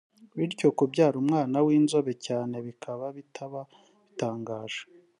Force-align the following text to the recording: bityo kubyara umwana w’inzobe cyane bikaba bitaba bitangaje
bityo 0.37 0.67
kubyara 0.77 1.15
umwana 1.23 1.57
w’inzobe 1.65 2.13
cyane 2.25 2.55
bikaba 2.65 3.05
bitaba 3.17 3.59
bitangaje 4.05 4.81